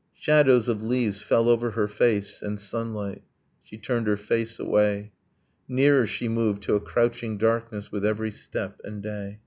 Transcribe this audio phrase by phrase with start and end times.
[0.14, 3.22] Shadows of leaves fell over her face, and sunlight:
[3.62, 5.12] She turned her face away.
[5.68, 9.40] Nearer she moved to a crouching darkness With every step and day.